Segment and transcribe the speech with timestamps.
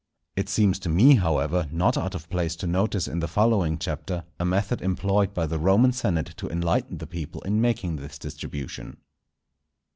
[0.35, 4.23] It seems to me, however, not out of place to notice in the following Chapter,
[4.39, 8.97] a method employed by the Roman senate to enlighten the people in making this distribution.